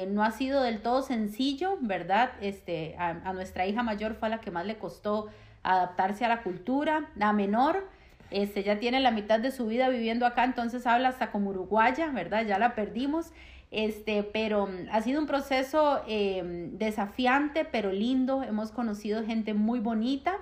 [0.08, 2.32] no ha sido del todo sencillo, ¿verdad?
[2.40, 5.28] Este, a, a nuestra hija mayor fue la que más le costó
[5.64, 7.10] adaptarse a la cultura.
[7.16, 7.88] La menor,
[8.30, 12.10] este, ya tiene la mitad de su vida viviendo acá, entonces habla hasta como uruguaya,
[12.10, 12.46] ¿verdad?
[12.46, 13.32] Ya la perdimos.
[13.70, 18.42] Este, pero mm, ha sido un proceso em, desafiante, pero lindo.
[18.44, 20.36] Hemos conocido gente muy bonita.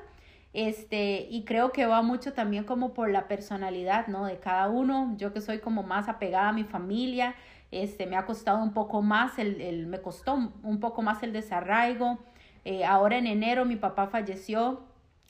[0.53, 4.27] Este, y creo que va mucho también como por la personalidad, ¿no?
[4.27, 5.15] De cada uno.
[5.17, 7.35] Yo que soy como más apegada a mi familia,
[7.71, 11.33] este, me ha costado un poco más, el, el me costó un poco más el
[11.33, 12.19] desarraigo.
[12.65, 14.83] Eh, ahora en enero mi papá falleció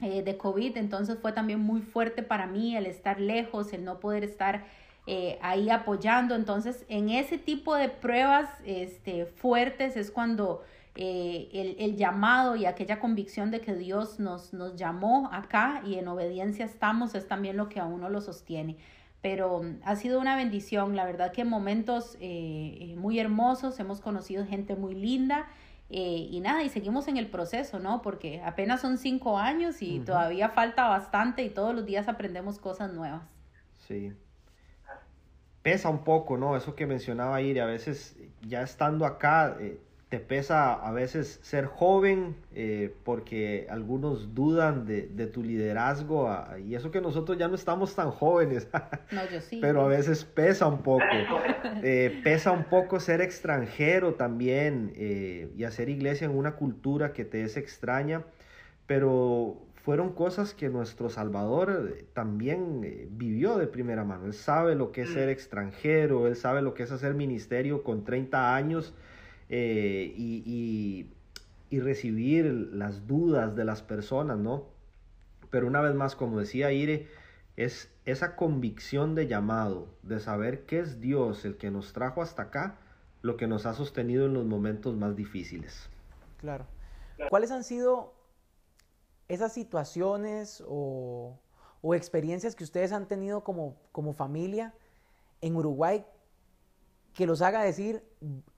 [0.02, 4.00] eh, de COVID, entonces fue también muy fuerte para mí el estar lejos, el no
[4.00, 4.64] poder estar
[5.06, 6.34] eh, ahí apoyando.
[6.34, 10.62] Entonces, en ese tipo de pruebas este, fuertes es cuando
[10.96, 15.94] eh, el, el, llamado y aquella convicción de que Dios nos, nos llamó acá y
[15.94, 18.78] en obediencia estamos es también lo que a uno lo sostiene.
[19.20, 22.18] Pero mm, ha sido una bendición, la verdad que en momentos
[22.96, 25.46] muy hermosos hemos conocido gente muy linda
[25.94, 28.00] eh, y nada, y seguimos en el proceso, ¿no?
[28.00, 32.94] Porque apenas son cinco años y todavía falta bastante y todos los días aprendemos cosas
[32.94, 33.20] nuevas.
[33.76, 34.14] Sí.
[35.62, 36.56] Pesa un poco, ¿no?
[36.56, 39.78] Eso que mencionaba Iri, a veces ya estando acá, eh,
[40.12, 46.30] te pesa a veces ser joven eh, porque algunos dudan de, de tu liderazgo
[46.62, 48.68] y eso que nosotros ya no estamos tan jóvenes.
[49.10, 49.58] No, yo sí.
[49.62, 51.02] Pero a veces pesa un poco.
[51.82, 57.24] Eh, pesa un poco ser extranjero también eh, y hacer iglesia en una cultura que
[57.24, 58.22] te es extraña.
[58.86, 64.26] Pero fueron cosas que nuestro Salvador también vivió de primera mano.
[64.26, 68.04] Él sabe lo que es ser extranjero, él sabe lo que es hacer ministerio con
[68.04, 68.94] 30 años
[69.54, 71.10] eh, y,
[71.70, 74.66] recibir las dudas de las personas, ¿no?
[75.50, 77.08] Pero una vez más, como decía Ire,
[77.56, 82.44] es esa convicción de llamado, de saber que es Dios el que nos trajo hasta
[82.44, 82.78] acá,
[83.22, 85.88] lo que nos ha sostenido en los momentos más difíciles.
[86.38, 86.66] Claro.
[87.30, 88.14] ¿Cuáles han sido
[89.28, 91.38] esas situaciones o,
[91.82, 94.74] o experiencias que ustedes han tenido como, como familia
[95.40, 96.04] en Uruguay
[97.14, 98.02] que los haga decir,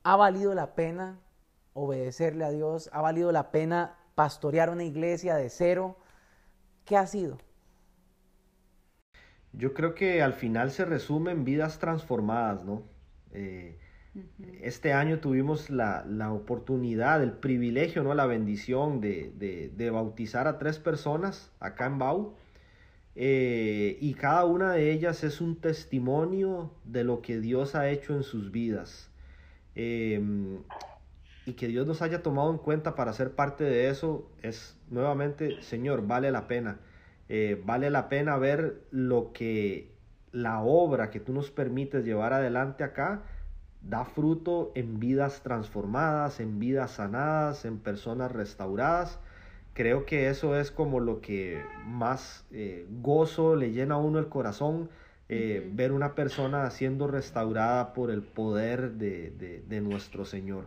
[0.02, 1.20] ha valido la pena
[1.72, 5.98] obedecerle a Dios, ha valido la pena pastorear una iglesia de cero.
[6.84, 7.38] ¿Qué ha sido?
[9.52, 12.82] Yo creo que al final se resume en vidas transformadas, ¿no?
[13.32, 13.78] Eh,
[14.60, 18.14] este año tuvimos la, oportunidad, el privilegio, ¿no?
[18.14, 22.34] La bendición de, de, de bautizar a tres personas acá en Bau.
[23.16, 28.14] Eh, y cada una de ellas es un testimonio de lo que Dios ha hecho
[28.14, 29.10] en sus vidas.
[29.74, 30.62] Em,
[31.46, 35.62] y que Dios nos haya tomado en cuenta para ser parte de eso es nuevamente,
[35.62, 36.78] Señor, vale la pena.
[37.28, 39.92] Eh, vale la pena ver lo que
[40.32, 43.22] la obra que tú nos permites llevar adelante acá
[43.82, 49.20] da fruto en vidas transformadas, en vidas sanadas, en personas restauradas
[49.74, 54.28] creo que eso es como lo que más eh, gozo le llena a uno el
[54.28, 54.88] corazón,
[55.28, 60.66] eh, ver una persona siendo restaurada por el poder de, de, nuestro Señor.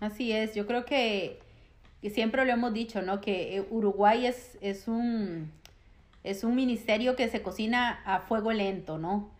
[0.00, 1.38] Así es, yo creo que,
[2.12, 3.20] siempre lo hemos dicho, ¿no?
[3.20, 5.50] Que eh, Uruguay es, es, un,
[6.24, 9.30] es un ministerio que se cocina a fuego lento, ¿no?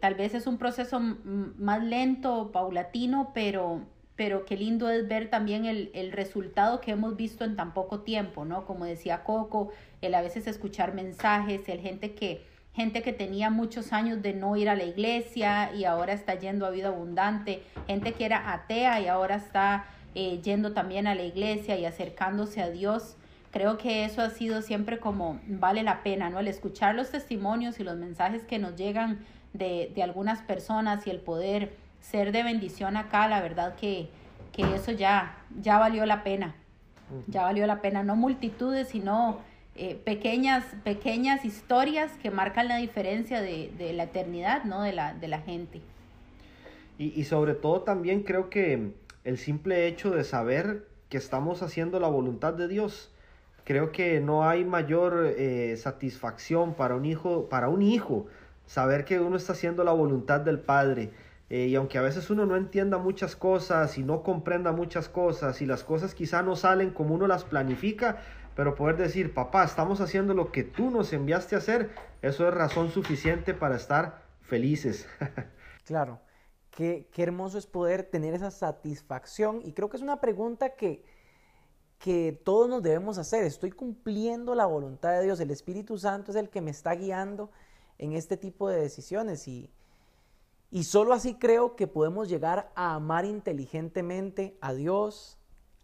[0.00, 3.80] tal vez es un proceso más lento, paulatino, pero
[4.16, 8.00] pero qué lindo es ver también el, el, resultado que hemos visto en tan poco
[8.00, 8.64] tiempo, ¿no?
[8.64, 12.42] Como decía Coco, el a veces escuchar mensajes, el gente que,
[12.74, 16.66] gente que tenía muchos años de no ir a la iglesia y ahora está yendo
[16.66, 21.24] a vida abundante, gente que era atea y ahora está eh, yendo también a la
[21.24, 23.16] iglesia y acercándose a Dios.
[23.50, 26.40] Creo que eso ha sido siempre como vale la pena, ¿no?
[26.40, 29.20] El escuchar los testimonios y los mensajes que nos llegan
[29.52, 31.72] de, de algunas personas y el poder
[32.10, 34.08] ser de bendición acá, la verdad que,
[34.52, 36.54] que eso ya, ya valió la pena.
[37.28, 39.38] Ya valió la pena, no multitudes, sino
[39.76, 44.82] eh, pequeñas, pequeñas historias que marcan la diferencia de, de la eternidad, ¿no?
[44.82, 45.80] De la, de la gente.
[46.98, 48.92] Y, y sobre todo también creo que
[49.22, 53.12] el simple hecho de saber que estamos haciendo la voluntad de Dios,
[53.64, 58.26] creo que no hay mayor eh, satisfacción para un hijo, para un hijo,
[58.66, 61.10] saber que uno está haciendo la voluntad del Padre.
[61.48, 65.62] Eh, y aunque a veces uno no entienda muchas cosas y no comprenda muchas cosas
[65.62, 68.18] y las cosas quizá no salen como uno las planifica,
[68.56, 71.90] pero poder decir, papá, estamos haciendo lo que tú nos enviaste a hacer,
[72.22, 75.06] eso es razón suficiente para estar felices.
[75.84, 76.20] claro,
[76.70, 81.04] qué, qué hermoso es poder tener esa satisfacción y creo que es una pregunta que,
[82.00, 83.44] que todos nos debemos hacer.
[83.44, 85.38] ¿Estoy cumpliendo la voluntad de Dios?
[85.38, 87.52] El Espíritu Santo es el que me está guiando
[87.98, 89.70] en este tipo de decisiones y,
[90.70, 95.38] y solo así creo que podemos llegar a amar inteligentemente a Dios,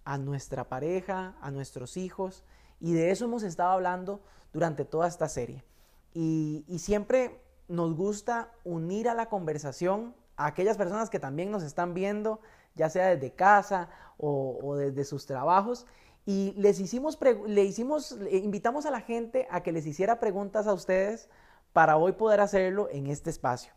[0.05, 2.45] a nuestra pareja, a nuestros hijos
[2.83, 4.21] y de eso hemos estado hablando
[4.53, 5.65] durante toda esta serie.
[6.15, 11.95] Y, siempre nos gusta unir a la conversación a aquellas personas que también nos están
[11.95, 12.41] viendo,
[12.75, 15.87] ya sea desde casa o, desde sus trabajos.
[16.27, 20.75] Y les hicimos, le hicimos, invitamos a la gente a que les hiciera preguntas a
[20.75, 21.29] ustedes
[21.73, 23.73] para hoy poder hacerlo en este espacio.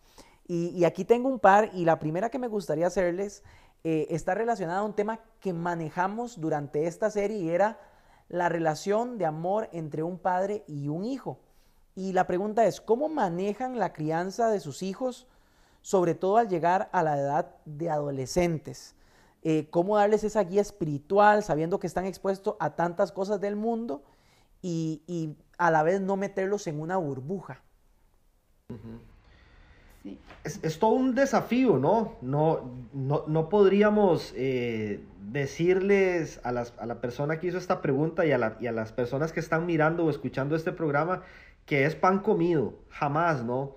[0.48, 3.44] Y, aquí tengo un par y la primera que me gustaría hacerles
[3.84, 7.80] eh, está relacionada a un tema que manejamos durante esta serie era
[8.30, 11.40] la relación de amor entre un padre y un hijo.
[11.96, 15.28] Y la pregunta es, ¿cómo manejan la crianza de sus hijos,
[15.82, 18.96] sobre todo al llegar a la edad de adolescentes?
[19.42, 24.04] Eh, ¿Cómo darles esa guía espiritual sabiendo que están expuestos a tantas cosas del mundo
[24.62, 27.62] y, a la vez no meterlos en una burbuja?
[30.44, 32.18] Es, todo un desafío, ¿no?
[32.22, 35.00] No, no, podríamos eh,
[35.32, 39.40] decirles a, las, a, la persona que hizo esta pregunta y a, las personas que
[39.40, 41.24] están mirando o escuchando este programa
[41.66, 43.76] que es pan comido, jamás, ¿no?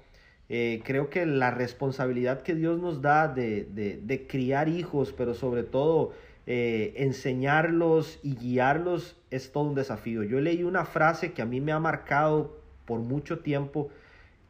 [0.51, 6.13] Eh, creo que la responsabilidad que Dios nos da de, criar hijos, pero sobre todo
[6.47, 10.23] eh, enseñarlos y guiarlos, es todo un desafío.
[10.23, 13.89] Yo leí una frase que a mí me ha marcado por mucho tiempo,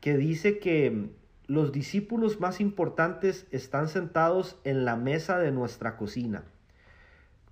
[0.01, 1.09] que dice que
[1.49, 6.45] los discípulos más importantes están sentados en la mesa de nuestra cocina.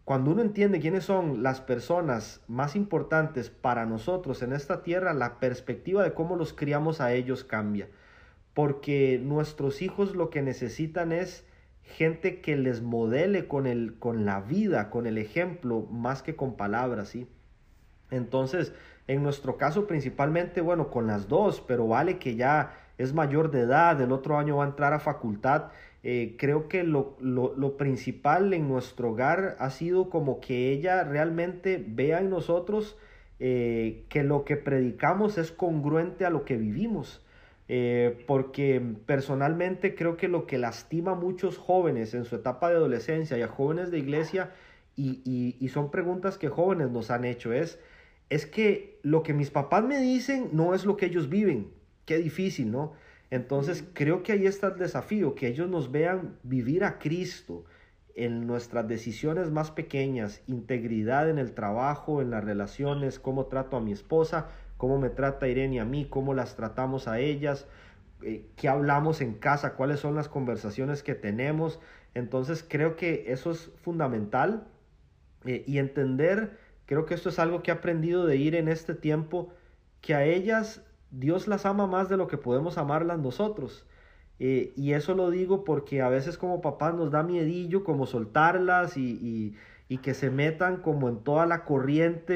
[0.04, 5.40] Cuando uno entiende quiénes son las personas más importantes para nosotros en esta tierra, la
[5.40, 7.88] perspectiva de cómo los criamos a ellos cambia.
[8.52, 11.46] Porque nuestros hijos lo que necesitan es
[11.82, 16.56] gente que les modele con, el, con la vida, con el ejemplo, más que con
[16.56, 17.26] palabras, ¿sí?
[18.11, 18.74] Entonces,
[19.09, 23.61] en nuestro caso principalmente, bueno, con las dos, pero vale que ya es mayor de
[23.61, 25.70] edad, el otro año va a entrar a facultad.
[26.02, 31.85] Eh, creo que lo, lo, principal en nuestro hogar ha sido como que ella realmente
[31.87, 32.96] vea en nosotros
[33.40, 37.22] eh, que lo que predicamos es congruente a lo que vivimos.
[37.68, 42.76] Eh, porque personalmente creo que lo que lastima a muchos jóvenes en su etapa de
[42.76, 44.52] adolescencia y a jóvenes de iglesia,
[44.94, 47.80] y, y, y son preguntas que jóvenes nos han hecho, es,
[48.30, 51.72] es que lo que mis papás me dicen no es lo que ellos viven
[52.07, 52.95] qué difícil, ¿no?
[53.31, 57.64] Entonces creo que ahí está el desafío, que ellos nos vean vivir a Cristo
[58.14, 63.81] en nuestras decisiones más pequeñas, integridad en el trabajo, en las relaciones, cómo trato a
[63.81, 67.66] mi esposa, cómo me trata Irene a mí, cómo las tratamos a ellas,
[68.23, 71.79] eh, qué hablamos en casa, cuáles son las conversaciones que tenemos.
[72.14, 74.66] Entonces creo que eso es fundamental
[75.45, 78.95] eh, y entender, creo que esto es algo que he aprendido de ir en este
[78.95, 79.53] tiempo,
[80.01, 83.87] que a ellas Dios las ama más de lo que podemos amarlas nosotros.
[84.38, 88.97] Eh, y eso lo digo porque a veces como papás nos da miedillo como soltarlas
[88.97, 89.57] y,
[90.03, 92.35] que se metan como en toda la corriente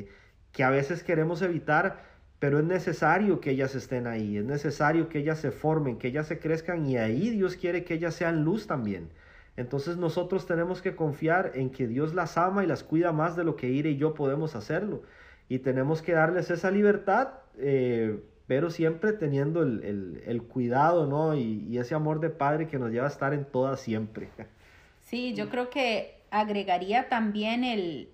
[0.00, 0.08] eh,
[0.52, 2.04] que a veces queremos evitar,
[2.38, 6.26] pero es necesario que ellas estén ahí, es necesario que ellas se formen, que ellas
[6.26, 9.10] se crezcan y ahí Dios quiere que ellas sean luz también.
[9.56, 13.44] Entonces nosotros tenemos que confiar en que Dios las ama y las cuida más de
[13.44, 15.02] lo que Ire y yo podemos hacerlo.
[15.48, 21.36] Y tenemos que darles esa libertad eh, pero siempre teniendo el, cuidado, ¿no?
[21.36, 24.30] Y, ese amor de padre que nos lleva a estar en todas siempre.
[25.00, 28.10] Sí, yo creo que agregaría también el,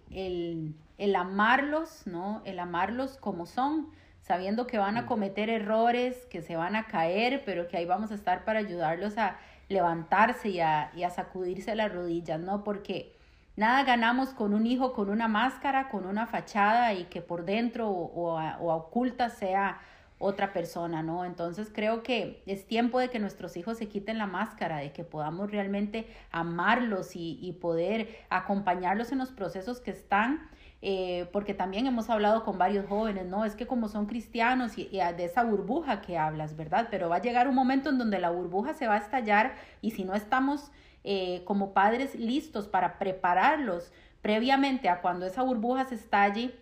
[0.97, 2.41] el, amarlos, ¿no?
[2.45, 3.89] El amarlos como son,
[4.21, 8.13] sabiendo que van a cometer errores, que se van a caer, pero que ahí vamos
[8.13, 12.63] a estar para ayudarlos a levantarse y a, y a sacudirse las rodillas, ¿no?
[12.63, 13.14] Porque
[13.57, 17.89] Nada ganamos con un hijo con una máscara, con una fachada y que por dentro
[17.89, 18.41] o,
[18.73, 19.81] oculta sea
[20.19, 21.25] otra persona, ¿no?
[21.25, 25.05] Entonces creo que es tiempo de que nuestros hijos se quiten la máscara, de que
[25.05, 30.49] podamos realmente amarlos y, y poder acompañarlos en los procesos que están.
[30.87, 33.47] Eh, porque también hemos hablado con varios jóvenes, ¿no?
[33.47, 36.89] Es que como son cristianos y, de esa burbuja que hablas, ¿verdad?
[36.91, 39.93] Pero va a llegar un momento en donde la burbuja se va a estallar y
[39.93, 40.71] si no estamos
[41.05, 43.93] eh, como padres listos para prepararlos
[44.23, 46.55] previamente a cuando esa burbuja se estalle,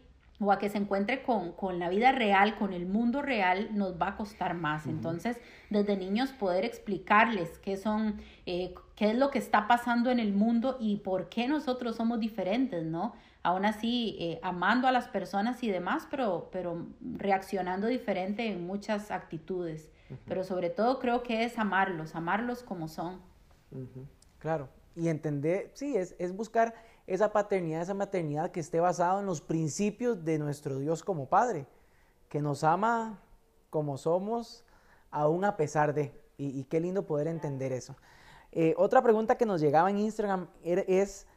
[0.42, 4.00] o a que se encuentre con, con, la vida real, con el mundo real, nos
[4.00, 4.86] va a costar más.
[4.86, 5.38] Entonces,
[5.70, 10.32] desde niños poder explicarles qué son, eh, qué es lo que está pasando en el
[10.32, 13.14] mundo y por qué nosotros somos diferentes, ¿no?
[13.44, 19.10] Aún así, eh, amando a las personas y demás, pero, pero reaccionando diferente en muchas
[19.10, 19.90] actitudes.
[20.26, 23.20] Pero sobre todo creo que es amarlos, amarlos como son.
[24.42, 26.74] Claro, y entender, sí, es, es buscar
[27.06, 31.68] esa paternidad, esa maternidad que esté basada en los principios de nuestro Dios como Padre,
[32.28, 33.20] que nos ama
[33.70, 34.64] como somos,
[35.12, 36.20] aún a pesar de.
[36.38, 37.94] Y, qué lindo poder entender eso.
[38.50, 41.28] Eh, otra pregunta que nos llegaba en Instagram es,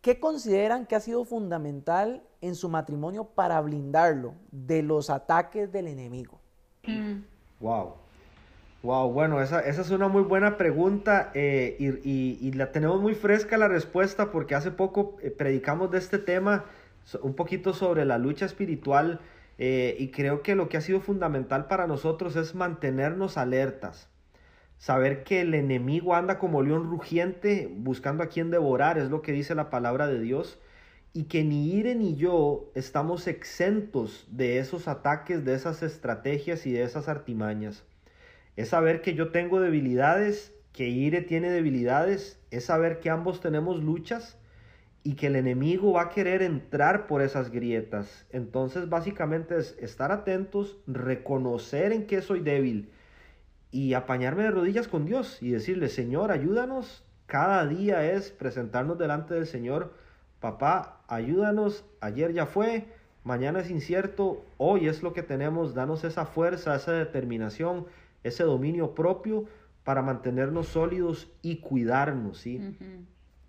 [0.00, 5.88] ¿qué consideran que ha sido fundamental en su matrimonio para blindarlo de los ataques del
[5.88, 6.40] enemigo?
[6.86, 7.24] Mm.
[7.60, 7.96] Wow,
[8.84, 13.66] bueno, esa, esa es una muy buena pregunta eh, y, la tenemos muy fresca la
[13.66, 16.66] respuesta porque hace poco eh, predicamos de este tema
[17.22, 19.20] un poquito sobre la lucha espiritual
[19.56, 24.10] eh, y creo que lo que ha sido fundamental para nosotros es mantenernos alertas,
[24.76, 29.32] saber que el enemigo anda como león rugiente buscando a quien devorar, es lo que
[29.32, 30.58] dice la palabra de Dios,
[31.14, 36.72] y que ni Ire ni yo estamos exentos de esos ataques, de esas estrategias y
[36.72, 37.84] de esas artimañas
[38.56, 43.82] es saber que yo tengo debilidades, que Ire tiene debilidades, es saber que ambos tenemos
[43.82, 44.38] luchas
[45.02, 48.26] y que el enemigo va a querer entrar por esas grietas.
[48.30, 52.90] Entonces básicamente es estar atentos, reconocer en qué soy débil
[53.70, 57.04] y apañarme de rodillas con Dios y decirle, Señor, ayúdanos.
[57.26, 59.92] Cada día es presentarnos delante del Señor.
[60.40, 61.84] Papá, ayúdanos.
[62.00, 62.86] Ayer ya fue,
[63.24, 65.74] mañana es incierto, hoy es lo que tenemos.
[65.74, 67.86] Danos esa fuerza, esa determinación
[68.24, 69.44] ese dominio propio
[69.84, 72.76] para mantenernos sólidos y cuidarnos, ¿sí?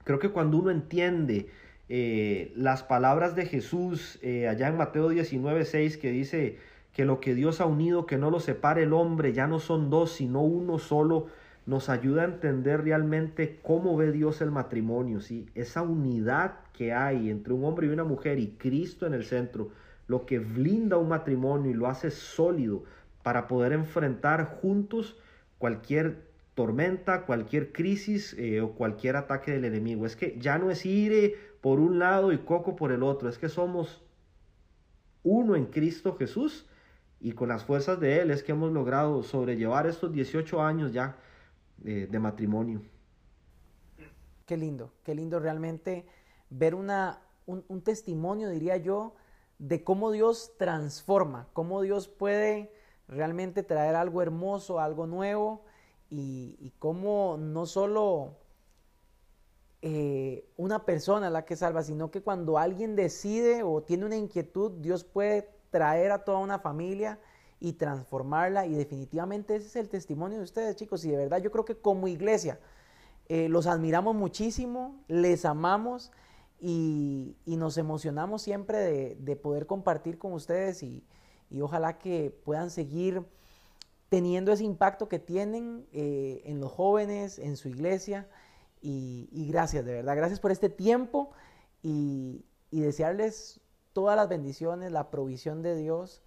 [0.04, 1.50] Creo que cuando uno entiende
[1.90, 6.58] eh, las palabras de Jesús eh, allá en Mateo 19, 6, que dice
[6.94, 9.90] que lo que Dios ha unido, que no lo separe el hombre, ya no son
[9.90, 11.28] dos, sino uno solo,
[11.66, 15.48] nos ayuda a entender realmente cómo ve Dios el matrimonio, ¿sí?
[15.56, 19.70] Esa unidad que hay entre un hombre y una mujer y Cristo en el centro,
[20.08, 22.84] lo que blinda un matrimonio y lo hace sólido
[23.26, 25.18] para poder enfrentar juntos
[25.58, 30.06] cualquier tormenta, cualquier crisis eh, o cualquier ataque del enemigo.
[30.06, 33.40] Es que ya no es Ire por un lado y Coco por el otro, es
[33.40, 34.04] que somos
[35.24, 36.68] uno en Cristo Jesús
[37.20, 41.18] y con las fuerzas de Él es que hemos logrado sobrellevar estos 18 años ya
[41.84, 42.84] eh, de matrimonio.
[44.46, 46.06] Qué lindo, qué lindo realmente
[46.52, 49.16] ver una, un testimonio, diría yo,
[49.58, 52.75] de cómo Dios transforma, cómo Dios puede
[53.08, 55.64] realmente traer algo hermoso, algo nuevo
[56.10, 58.38] y, cómo no solo
[59.82, 64.72] eh, una persona la que salva, sino que cuando alguien decide o tiene una inquietud,
[64.80, 67.20] Dios puede traer a toda una familia
[67.60, 68.66] y transformarla.
[68.66, 71.04] Y definitivamente ese es el testimonio de ustedes chicos.
[71.06, 72.60] Y de verdad yo creo que como iglesia
[73.28, 76.12] eh, los admiramos muchísimo, les amamos
[76.60, 81.04] y, nos emocionamos siempre de poder compartir con ustedes y,
[81.50, 83.24] y ojalá que puedan seguir
[84.10, 88.28] teniendo ese impacto que tienen eh, en los jóvenes, en su iglesia.
[88.82, 91.32] Y, gracias, de verdad, gracias por este tiempo
[91.82, 93.62] y, desearles
[93.94, 96.22] todas las bendiciones, la provisión de Dios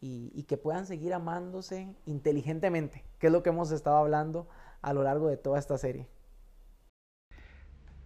[0.00, 4.48] y, y, que puedan seguir amándose inteligentemente, que es lo que hemos estado hablando
[4.82, 6.08] a lo largo de toda esta serie.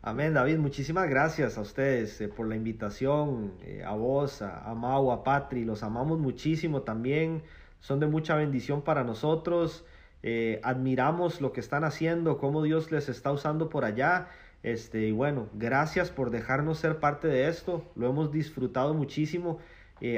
[0.07, 0.59] Amén, David.
[0.59, 5.65] Muchísimas gracias a ustedes eh, por la invitación, eh, a vos, a, Mau, a Patri.
[5.65, 7.43] Los amamos muchísimo también.
[7.81, 9.87] Son de mucha bendición para nosotros.
[10.23, 14.29] Eh, admiramos lo que están haciendo, cómo Dios les está usando por allá.
[14.63, 17.91] Este, y bueno, gracias por dejarnos ser parte de esto.
[17.95, 19.59] Lo hemos disfrutado muchísimo.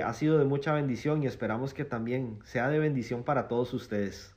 [0.04, 4.34] ha sido de mucha bendición y esperamos que también sea de bendición para todos ustedes.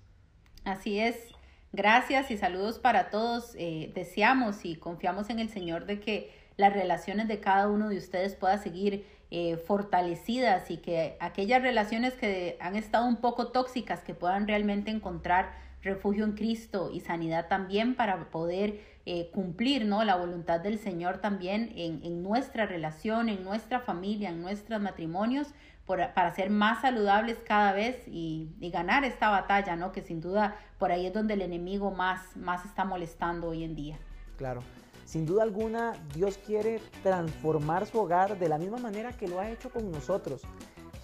[0.64, 1.39] Así es.
[1.72, 3.54] Gracias y saludos para todos.
[3.56, 7.98] Eh, deseamos y confiamos en el Señor de que las relaciones de cada uno de
[7.98, 14.02] ustedes pueda seguir eh, fortalecidas y que aquellas relaciones que han estado un poco tóxicas
[14.02, 15.54] que puedan realmente encontrar
[15.84, 20.04] refugio en Cristo y sanidad también para poder eh, cumplir ¿no?
[20.04, 25.50] la voluntad del Señor también en, en nuestra relación, en nuestra familia, en nuestros matrimonios
[25.98, 29.92] para ser más saludables cada vez y, ganar esta batalla, ¿no?
[29.92, 33.76] Que sin duda por ahí es donde el enemigo más, más está molestando hoy en
[33.76, 33.98] día.
[34.38, 34.62] Claro.
[35.06, 39.50] Sin duda alguna, Dios quiere transformar su hogar de la misma manera que lo ha
[39.50, 40.44] hecho con nosotros.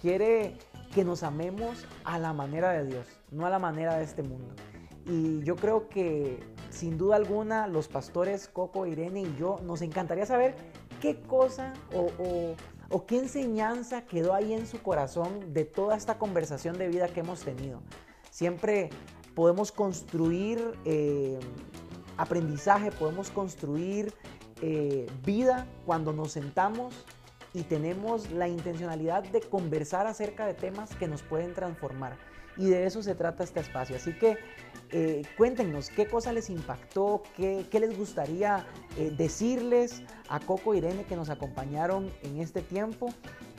[0.00, 0.56] Quiere
[0.94, 4.54] que nos amemos a la manera de Dios, no a la manera de este mundo.
[5.06, 6.38] Y yo creo que
[6.70, 10.54] sin duda alguna los pastores Coco, Irene y yo nos encantaría saber
[11.00, 12.54] qué cosa o
[13.06, 17.40] qué enseñanza quedó ahí en su corazón de toda esta conversación de vida que hemos
[17.42, 17.82] tenido.
[18.30, 18.90] Siempre
[19.34, 21.38] podemos construir eh,
[22.16, 24.12] aprendizaje, podemos construir
[24.62, 26.94] eh, vida cuando nos sentamos
[27.52, 32.16] y tenemos la intencionalidad de conversar acerca de temas que nos pueden transformar.
[32.56, 33.96] Y de eso se trata este espacio.
[33.96, 34.36] Así que
[34.92, 38.66] eh, cuéntenos qué cosa les impactó, qué, les gustaría
[38.96, 43.08] eh, decirles a Coco y Irene que nos acompañaron en este tiempo.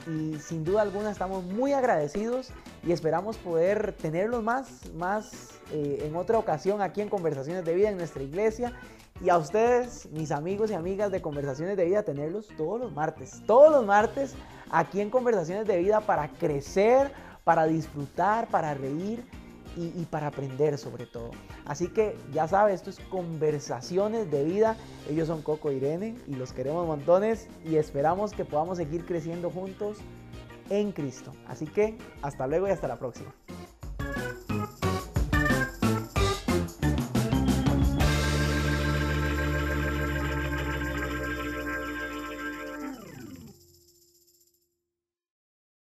[0.06, 2.50] Y sin duda alguna estamos muy agradecidos
[2.82, 7.90] y esperamos poder tenerlos más, más eh, en otra ocasión aquí en Conversaciones de Vida
[7.90, 8.72] en nuestra iglesia.
[9.20, 13.42] Y a ustedes, mis amigos y amigas de Conversaciones de Vida, tenerlos todos los martes.
[13.46, 14.34] Todos los martes
[14.70, 17.12] aquí en Conversaciones de Vida para crecer,
[17.44, 19.24] para disfrutar, para reír
[19.78, 21.30] y, para aprender sobre todo.
[21.64, 24.76] Así que ya sabes, esto es conversaciones de vida.
[25.08, 29.98] Ellos son Coco Irene y los queremos montones y esperamos que podamos seguir creciendo juntos
[30.70, 31.32] en Cristo.
[31.46, 33.32] Así que hasta luego y hasta la próxima.